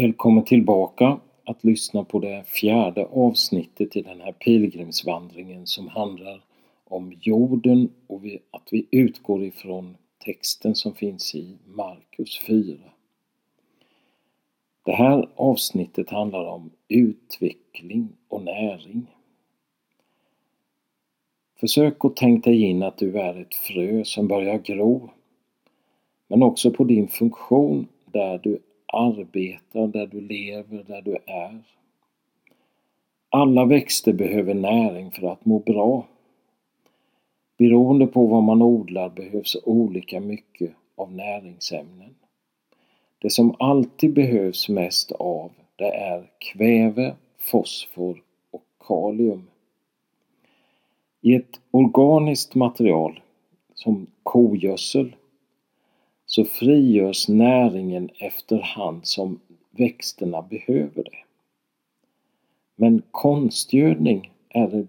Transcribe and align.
Välkommen 0.00 0.44
tillbaka 0.44 1.20
att 1.44 1.64
lyssna 1.64 2.04
på 2.04 2.18
det 2.18 2.44
fjärde 2.46 3.06
avsnittet 3.06 3.96
i 3.96 4.02
den 4.02 4.20
här 4.20 4.32
pilgrimsvandringen 4.32 5.66
som 5.66 5.88
handlar 5.88 6.44
om 6.84 7.12
jorden 7.20 7.92
och 8.06 8.20
att 8.50 8.68
vi 8.70 8.86
utgår 8.90 9.44
ifrån 9.44 9.96
texten 10.24 10.74
som 10.74 10.94
finns 10.94 11.34
i 11.34 11.56
Markus 11.66 12.40
4. 12.46 12.76
Det 14.84 14.92
här 14.92 15.28
avsnittet 15.34 16.10
handlar 16.10 16.44
om 16.44 16.70
utveckling 16.88 18.08
och 18.28 18.42
näring. 18.42 19.06
Försök 21.60 22.04
att 22.04 22.16
tänka 22.16 22.50
dig 22.50 22.62
in 22.62 22.82
att 22.82 22.98
du 22.98 23.20
är 23.20 23.40
ett 23.40 23.54
frö 23.54 24.04
som 24.04 24.28
börjar 24.28 24.58
gro. 24.58 25.10
Men 26.28 26.42
också 26.42 26.70
på 26.70 26.84
din 26.84 27.08
funktion 27.08 27.88
där 28.12 28.40
du 28.42 28.58
arbetar, 28.86 29.86
där 29.86 30.06
du 30.06 30.20
lever, 30.20 30.84
där 30.86 31.02
du 31.02 31.16
är. 31.26 31.62
Alla 33.28 33.64
växter 33.64 34.12
behöver 34.12 34.54
näring 34.54 35.10
för 35.10 35.32
att 35.32 35.44
må 35.44 35.58
bra. 35.58 36.06
Beroende 37.58 38.06
på 38.06 38.26
vad 38.26 38.42
man 38.42 38.62
odlar 38.62 39.08
behövs 39.08 39.56
olika 39.64 40.20
mycket 40.20 40.70
av 40.94 41.12
näringsämnen. 41.12 42.14
Det 43.18 43.30
som 43.30 43.54
alltid 43.58 44.12
behövs 44.12 44.68
mest 44.68 45.12
av 45.12 45.50
det 45.76 45.90
är 45.90 46.30
kväve, 46.38 47.14
fosfor 47.38 48.22
och 48.50 48.64
kalium. 48.86 49.46
I 51.20 51.34
ett 51.34 51.60
organiskt 51.70 52.54
material 52.54 53.20
som 53.74 54.06
kogödsel 54.22 55.16
så 56.26 56.44
frigörs 56.44 57.28
näringen 57.28 58.10
efterhand 58.18 59.06
som 59.06 59.40
växterna 59.70 60.42
behöver 60.42 61.02
det. 61.02 61.18
Men 62.76 63.02
konstgödning 63.10 64.32
är 64.48 64.86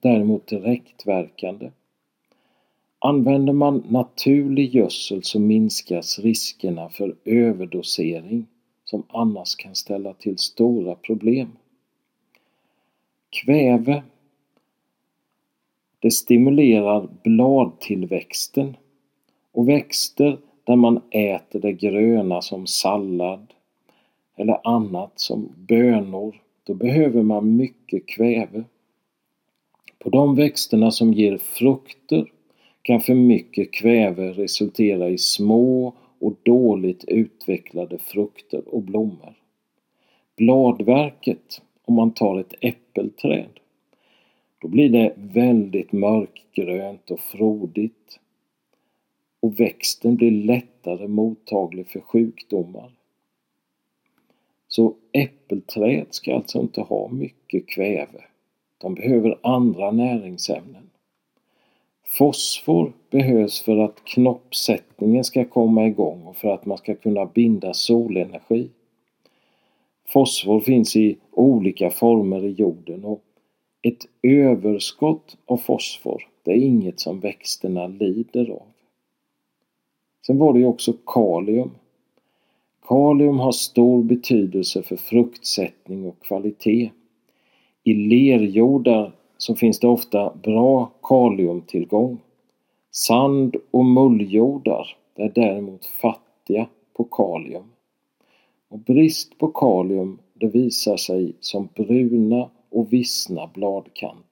däremot 0.00 0.46
direktverkande. 0.46 1.70
Använder 2.98 3.52
man 3.52 3.84
naturlig 3.88 4.74
gödsel 4.74 5.22
så 5.22 5.40
minskas 5.40 6.18
riskerna 6.18 6.88
för 6.88 7.16
överdosering 7.24 8.46
som 8.84 9.02
annars 9.08 9.56
kan 9.56 9.74
ställa 9.74 10.14
till 10.14 10.38
stora 10.38 10.94
problem. 10.94 11.48
Kväve 13.30 14.02
det 15.98 16.10
stimulerar 16.10 17.08
bladtillväxten 17.22 18.76
och 19.52 19.68
växter 19.68 20.38
när 20.70 20.76
man 20.76 21.00
äter 21.10 21.60
det 21.60 21.72
gröna 21.72 22.42
som 22.42 22.66
sallad 22.66 23.46
eller 24.36 24.68
annat 24.68 25.12
som 25.14 25.52
bönor, 25.56 26.42
då 26.64 26.74
behöver 26.74 27.22
man 27.22 27.56
mycket 27.56 28.06
kväve. 28.06 28.64
På 29.98 30.10
de 30.10 30.34
växterna 30.34 30.90
som 30.90 31.12
ger 31.12 31.38
frukter 31.38 32.32
kan 32.82 33.00
för 33.00 33.14
mycket 33.14 33.72
kväve 33.72 34.32
resultera 34.32 35.08
i 35.08 35.18
små 35.18 35.94
och 36.18 36.34
dåligt 36.42 37.04
utvecklade 37.04 37.98
frukter 37.98 38.74
och 38.74 38.82
blommor. 38.82 39.34
Bladverket, 40.36 41.62
om 41.84 41.94
man 41.94 42.10
tar 42.10 42.40
ett 42.40 42.54
äppelträd, 42.60 43.60
då 44.58 44.68
blir 44.68 44.88
det 44.88 45.14
väldigt 45.16 45.92
mörkgrönt 45.92 47.10
och 47.10 47.20
frodigt 47.20 48.20
och 49.40 49.60
växten 49.60 50.16
blir 50.16 50.30
lättare 50.30 51.08
mottaglig 51.08 51.88
för 51.88 52.00
sjukdomar. 52.00 52.90
Så 54.68 54.94
äppelträd 55.12 56.06
ska 56.10 56.34
alltså 56.34 56.60
inte 56.60 56.80
ha 56.80 57.08
mycket 57.08 57.68
kväve. 57.68 58.24
De 58.78 58.94
behöver 58.94 59.38
andra 59.42 59.90
näringsämnen. 59.90 60.90
Fosfor 62.04 62.92
behövs 63.10 63.62
för 63.62 63.76
att 63.76 64.04
knoppsättningen 64.04 65.24
ska 65.24 65.44
komma 65.44 65.86
igång 65.86 66.22
och 66.22 66.36
för 66.36 66.48
att 66.48 66.66
man 66.66 66.78
ska 66.78 66.94
kunna 66.94 67.26
binda 67.26 67.74
solenergi. 67.74 68.68
Fosfor 70.08 70.60
finns 70.60 70.96
i 70.96 71.16
olika 71.30 71.90
former 71.90 72.44
i 72.44 72.50
jorden 72.50 73.04
och 73.04 73.22
ett 73.82 74.06
överskott 74.22 75.36
av 75.46 75.56
fosfor, 75.56 76.28
det 76.42 76.50
är 76.50 76.56
inget 76.56 77.00
som 77.00 77.20
växterna 77.20 77.86
lider 77.86 78.50
av. 78.50 78.69
Sen 80.26 80.38
var 80.38 80.52
det 80.52 80.58
ju 80.58 80.66
också 80.66 80.92
kalium. 81.06 81.70
Kalium 82.88 83.38
har 83.38 83.52
stor 83.52 84.02
betydelse 84.02 84.82
för 84.82 84.96
fruktsättning 84.96 86.06
och 86.06 86.20
kvalitet. 86.20 86.90
I 87.84 87.94
lerjordar 87.94 89.12
så 89.38 89.54
finns 89.54 89.80
det 89.80 89.88
ofta 89.88 90.32
bra 90.42 90.90
kaliumtillgång. 91.02 92.18
Sand 92.90 93.56
och 93.70 93.84
mulljordar 93.84 94.96
är 95.14 95.32
däremot 95.34 95.86
fattiga 95.86 96.68
på 96.92 97.04
kalium. 97.04 97.64
Och 98.68 98.78
brist 98.78 99.38
på 99.38 99.48
kalium 99.48 100.18
det 100.34 100.46
visar 100.46 100.96
sig 100.96 101.32
som 101.40 101.68
bruna 101.74 102.50
och 102.70 102.92
vissna 102.92 103.50
bladkanter. 103.54 104.29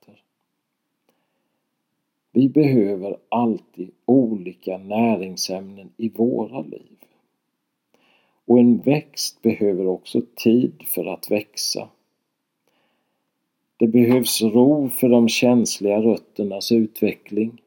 Vi 2.33 2.49
behöver 2.49 3.16
alltid 3.28 3.91
olika 4.05 4.78
näringsämnen 4.78 5.91
i 5.97 6.09
våra 6.09 6.61
liv. 6.61 6.97
Och 8.44 8.59
en 8.59 8.78
växt 8.78 9.43
behöver 9.43 9.87
också 9.87 10.22
tid 10.37 10.72
för 10.87 11.05
att 11.05 11.31
växa. 11.31 11.89
Det 13.77 13.87
behövs 13.87 14.43
ro 14.43 14.89
för 14.89 15.09
de 15.09 15.28
känsliga 15.28 16.03
rötternas 16.03 16.72
utveckling. 16.72 17.62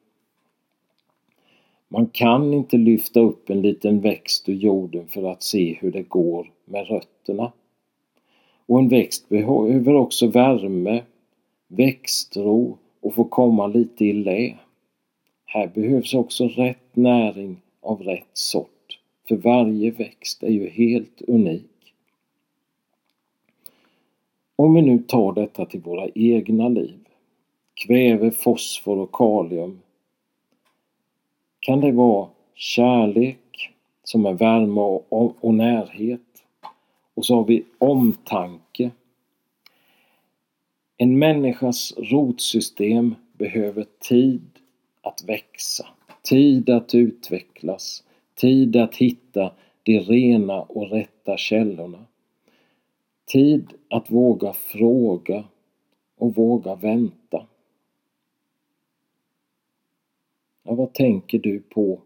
Man 1.88 2.06
kan 2.08 2.54
inte 2.54 2.78
lyfta 2.78 3.20
upp 3.20 3.50
en 3.50 3.62
liten 3.62 4.02
växt 4.02 4.50
ur 4.50 4.54
jorden 4.54 5.08
för 5.08 5.24
att 5.24 5.44
se 5.44 5.78
hur 5.82 5.92
det 5.92 6.04
går 6.04 6.52
med 6.66 6.88
rötterna. 6.88 7.52
Och 8.66 8.80
en 8.80 8.90
växt 8.90 9.30
behöver 9.30 9.94
också 9.94 10.28
värme, 10.28 11.04
växtro 11.68 12.78
och 13.02 13.16
få 13.16 13.24
komma 13.24 13.68
lite 13.68 14.06
i 14.06 14.14
lä. 14.14 14.58
Här 15.46 15.68
behövs 15.68 16.14
också 16.14 16.48
rätt 16.48 16.96
näring 16.96 17.58
av 17.82 18.02
rätt 18.02 18.30
sort, 18.34 19.00
för 19.28 19.36
varje 19.36 19.92
växt 19.92 20.44
är 20.44 20.52
ju 20.52 20.70
helt 20.70 21.22
unik. 21.22 21.94
Om 24.56 24.74
vi 24.74 24.82
nu 24.82 25.00
tar 25.00 25.34
detta 25.34 25.66
till 25.66 25.82
våra 25.82 26.10
egna 26.16 26.70
liv, 26.70 27.00
kväve, 27.74 28.32
fosfor 28.32 28.98
och 28.98 29.12
kalium, 29.12 29.80
kan 31.60 31.82
det 31.82 31.92
vara 31.92 32.28
kärlek 32.56 33.72
som 34.04 34.26
är 34.26 34.34
värme 34.34 34.82
och, 34.82 35.46
och 35.46 35.54
närhet 35.54 36.22
och 37.14 37.26
så 37.26 37.36
har 37.36 37.44
vi 37.44 37.64
omtanke. 37.78 38.92
En 41.02 41.20
människas 41.20 41.94
rotsystem 41.98 43.16
behöver 43.34 43.86
tid 44.00 44.42
att 45.02 45.24
växa, 45.28 45.88
tid 46.22 46.70
att 46.70 46.96
utvecklas, 46.96 48.04
tid 48.36 48.76
att 48.76 48.96
hitta 48.96 49.54
de 49.84 50.00
rena 50.00 50.62
och 50.62 50.92
rätta 50.92 51.38
källorna. 51.38 52.06
Tid 53.26 53.74
att 53.90 54.12
våga 54.12 54.54
fråga 54.54 55.44
och 56.18 56.36
våga 56.36 56.76
vänta. 56.76 57.48
Ja, 60.64 60.74
vad 60.74 60.94
tänker 60.94 61.40
du 61.40 61.60
på 61.60 62.02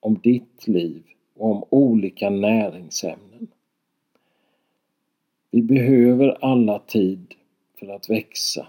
om 0.00 0.18
ditt 0.22 0.68
liv 0.68 1.02
och 1.34 1.50
om 1.50 1.64
olika 1.70 2.30
näringsämnen? 2.30 3.48
Vi 5.50 5.62
behöver 5.62 6.44
alla 6.44 6.78
tid 6.78 7.34
för 7.80 7.88
att 7.88 8.10
växa. 8.10 8.66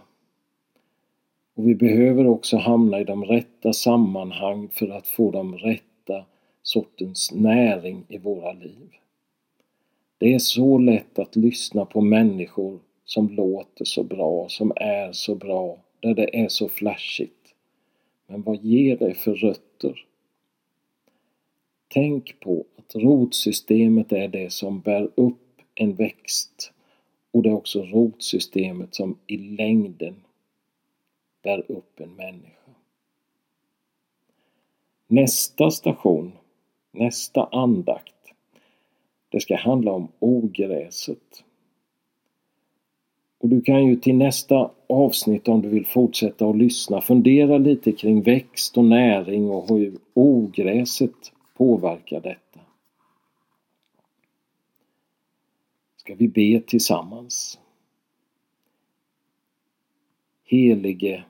Och 1.56 1.68
vi 1.68 1.76
behöver 1.76 2.28
också 2.28 2.58
hamna 2.58 3.00
i 3.00 3.04
de 3.04 3.26
rätta 3.26 3.74
sammanhang 3.74 4.70
för 4.70 4.90
att 4.90 5.08
få 5.08 5.32
de 5.32 5.58
rätta 5.58 6.26
sortens 6.64 7.32
näring 7.32 8.06
i 8.08 8.18
våra 8.18 8.52
liv. 8.52 8.90
Det 10.18 10.34
är 10.34 10.40
så 10.40 10.78
lätt 10.78 11.20
att 11.20 11.36
lyssna 11.36 11.86
på 11.86 12.02
människor 12.02 12.80
som 13.06 13.30
låter 13.30 13.86
så 13.86 14.04
bra, 14.04 14.50
som 14.50 14.72
är 14.76 15.12
så 15.12 15.36
bra, 15.36 15.78
där 16.00 16.14
det 16.14 16.40
är 16.40 16.48
så 16.48 16.70
flashigt. 16.70 17.56
Men 18.28 18.42
vad 18.42 18.64
ger 18.64 18.98
det 18.98 19.14
för 19.14 19.34
rötter? 19.34 20.06
Tänk 21.88 22.40
på 22.40 22.66
att 22.78 22.96
rotsystemet 22.96 24.12
är 24.12 24.28
det 24.28 24.52
som 24.52 24.80
bär 24.80 25.10
upp 25.16 25.62
en 25.76 25.96
växt 25.96 26.74
och 27.32 27.44
det 27.44 27.50
är 27.50 27.54
också 27.54 27.84
rotsystemet 27.84 28.96
som 28.96 29.18
i 29.28 29.38
längden 29.38 30.16
bär 31.44 31.72
upp 31.72 32.00
en 32.00 32.16
människa. 32.16 32.72
Nästa 35.08 35.72
station, 35.72 36.32
nästa 36.92 37.46
andakt, 37.52 38.14
Det 39.30 39.40
ska 39.40 39.56
handla 39.56 39.92
om 39.92 40.08
ogräset. 40.20 41.44
Och 43.40 43.50
du 43.50 43.62
kan 43.62 43.86
ju 43.86 43.96
till 43.96 44.16
nästa 44.16 44.72
avsnitt 44.88 45.48
om 45.48 45.62
du 45.62 45.70
vill 45.70 45.86
fortsätta 45.86 46.48
att 46.48 46.58
lyssna 46.58 47.02
fundera 47.02 47.58
lite 47.58 47.92
kring 47.92 48.22
växt 48.22 48.78
och 48.78 48.86
näring 48.86 49.50
och 49.50 49.70
hur 49.70 49.98
ogräset 50.14 51.32
påverkar 51.58 52.22
detta. 52.22 52.51
Ska 56.02 56.16
vi 56.16 56.28
be 56.28 56.62
tillsammans? 56.68 57.60
Helige, 60.44 61.24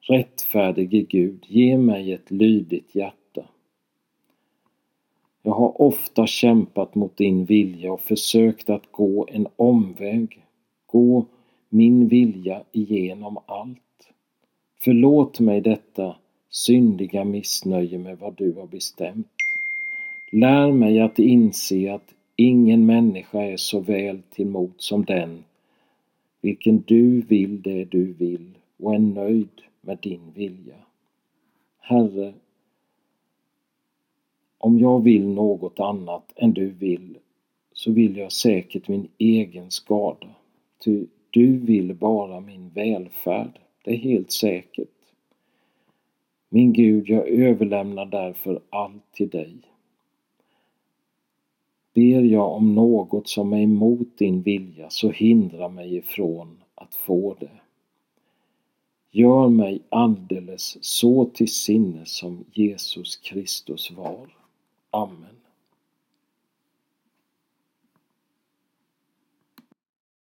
rättfärdige 0.00 1.02
Gud, 1.02 1.44
ge 1.48 1.78
mig 1.78 2.12
ett 2.12 2.30
lydigt 2.30 2.94
hjärta. 2.94 3.48
Jag 5.42 5.52
har 5.52 5.82
ofta 5.82 6.26
kämpat 6.26 6.94
mot 6.94 7.16
din 7.16 7.44
vilja 7.44 7.92
och 7.92 8.00
försökt 8.00 8.70
att 8.70 8.92
gå 8.92 9.26
en 9.30 9.46
omväg, 9.56 10.44
gå 10.86 11.26
min 11.68 12.08
vilja 12.08 12.64
igenom 12.72 13.38
allt. 13.46 14.12
Förlåt 14.80 15.40
mig 15.40 15.60
detta 15.60 16.16
syndiga 16.50 17.24
missnöje 17.24 17.98
med 17.98 18.18
vad 18.18 18.36
du 18.36 18.52
har 18.52 18.66
bestämt. 18.66 19.28
Lär 20.32 20.72
mig 20.72 21.00
att 21.00 21.18
inse 21.18 21.94
att 21.94 22.15
ingen 22.36 22.86
människa 22.86 23.42
är 23.42 23.56
så 23.56 23.80
väl 23.80 24.22
till 24.30 24.46
mot 24.46 24.82
som 24.82 25.04
den 25.04 25.44
vilken 26.40 26.84
du 26.86 27.20
vill 27.20 27.62
det 27.62 27.84
du 27.84 28.12
vill 28.12 28.50
och 28.76 28.94
är 28.94 28.98
nöjd 28.98 29.62
med 29.80 29.98
din 30.02 30.32
vilja. 30.34 30.76
Herre, 31.78 32.34
om 34.58 34.78
jag 34.78 35.02
vill 35.02 35.28
något 35.28 35.80
annat 35.80 36.32
än 36.36 36.52
du 36.52 36.66
vill 36.66 37.18
så 37.72 37.92
vill 37.92 38.16
jag 38.16 38.32
säkert 38.32 38.88
min 38.88 39.08
egen 39.18 39.70
skada. 39.70 40.28
Ty 40.84 41.06
du 41.30 41.58
vill 41.58 41.94
bara 41.94 42.40
min 42.40 42.68
välfärd, 42.68 43.58
det 43.84 43.90
är 43.90 43.96
helt 43.96 44.30
säkert. 44.30 44.88
Min 46.48 46.72
Gud, 46.72 47.08
jag 47.08 47.28
överlämnar 47.28 48.06
därför 48.06 48.60
allt 48.70 49.12
till 49.12 49.28
dig. 49.28 49.56
Ber 51.96 52.22
jag 52.22 52.52
om 52.52 52.74
något 52.74 53.28
som 53.28 53.52
är 53.52 53.60
emot 53.60 54.18
din 54.18 54.42
vilja 54.42 54.90
så 54.90 55.10
hindra 55.10 55.68
mig 55.68 55.96
ifrån 55.96 56.62
att 56.74 56.94
få 56.94 57.36
det. 57.40 57.60
Gör 59.10 59.48
mig 59.48 59.82
alldeles 59.88 60.78
så 60.80 61.24
till 61.24 61.52
sinne 61.52 62.06
som 62.06 62.44
Jesus 62.52 63.16
Kristus 63.16 63.90
var. 63.90 64.36
Amen. 64.90 65.36